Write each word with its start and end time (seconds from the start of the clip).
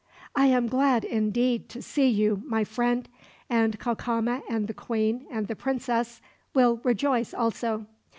"I 0.35 0.47
am 0.47 0.65
glad, 0.65 1.03
indeed, 1.03 1.69
to 1.69 1.81
see 1.83 2.07
you, 2.09 2.41
my 2.47 2.63
friend; 2.63 3.07
and 3.51 3.79
Cacama 3.79 4.41
and 4.49 4.65
the 4.67 4.73
queen 4.73 5.27
and 5.29 5.45
the 5.47 5.55
princess 5.55 6.23
will 6.55 6.77
rejoice, 6.83 7.35
also. 7.35 7.85